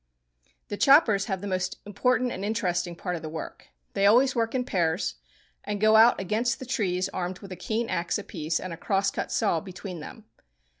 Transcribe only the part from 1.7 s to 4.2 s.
important and interesting part of the work. They